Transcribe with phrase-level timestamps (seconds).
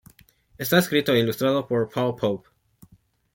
[0.63, 2.47] Está escrito e ilustrado por Paul Pope.